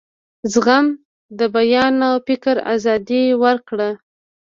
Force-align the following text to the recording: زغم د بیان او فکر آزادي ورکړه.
زغم 0.53 0.85
د 1.37 1.39
بیان 1.55 1.95
او 2.07 2.15
فکر 2.27 2.55
آزادي 2.73 3.23
ورکړه. 3.43 3.89